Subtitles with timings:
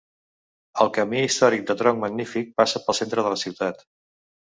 [0.85, 3.85] El camí històric de tronc magnífic passa pel centre de la ciutat.